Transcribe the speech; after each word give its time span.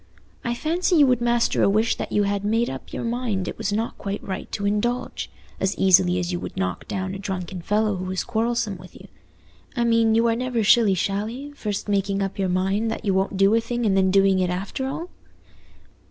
I 0.43 0.55
fancy 0.55 0.95
you 0.95 1.05
would 1.05 1.21
master 1.21 1.61
a 1.61 1.69
wish 1.69 1.95
that 1.97 2.11
you 2.11 2.23
had 2.23 2.43
made 2.43 2.71
up 2.71 2.91
your 2.91 3.03
mind 3.03 3.47
it 3.47 3.59
was 3.59 3.71
not 3.71 3.99
quite 3.99 4.23
right 4.23 4.51
to 4.51 4.65
indulge, 4.65 5.29
as 5.59 5.77
easily 5.77 6.17
as 6.17 6.31
you 6.31 6.39
would 6.39 6.57
knock 6.57 6.87
down 6.87 7.13
a 7.13 7.19
drunken 7.19 7.61
fellow 7.61 7.97
who 7.97 8.05
was 8.05 8.23
quarrelsome 8.23 8.77
with 8.77 8.95
you. 8.95 9.07
I 9.75 9.83
mean, 9.83 10.15
you 10.15 10.25
are 10.27 10.35
never 10.35 10.63
shilly 10.63 10.95
shally, 10.95 11.51
first 11.51 11.87
making 11.87 12.23
up 12.23 12.39
your 12.39 12.49
mind 12.49 12.89
that 12.89 13.05
you 13.05 13.13
won't 13.13 13.37
do 13.37 13.53
a 13.53 13.61
thing, 13.61 13.85
and 13.85 13.95
then 13.95 14.09
doing 14.09 14.39
it 14.39 14.49
after 14.49 14.87
all?" 14.87 15.11